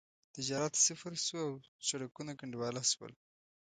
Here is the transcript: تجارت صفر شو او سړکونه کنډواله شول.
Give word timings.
تجارت 0.35 0.73
صفر 0.85 1.13
شو 1.25 1.37
او 1.47 1.51
سړکونه 1.89 2.31
کنډواله 2.39 2.83
شول. 2.91 3.13